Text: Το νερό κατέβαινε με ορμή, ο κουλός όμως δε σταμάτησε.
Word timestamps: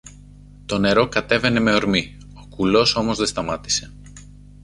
Το 0.65 0.77
νερό 0.77 1.07
κατέβαινε 1.09 1.59
με 1.59 1.73
ορμή, 1.73 2.17
ο 2.43 2.47
κουλός 2.49 2.95
όμως 2.95 3.17
δε 3.17 3.25
σταμάτησε. 3.25 3.93